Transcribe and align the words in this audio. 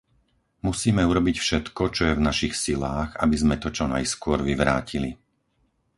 Musíme 0.67 1.03
urobiť 1.11 1.35
všetko, 1.39 1.83
čo 1.95 2.01
je 2.09 2.17
v 2.17 2.25
našich 2.29 2.53
silách, 2.65 3.09
aby 3.23 3.35
sme 3.41 3.55
to 3.63 3.69
čo 3.77 3.85
najskôr 3.95 4.39
vyvrátili. 4.49 5.11